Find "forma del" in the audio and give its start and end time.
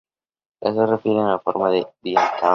1.41-1.85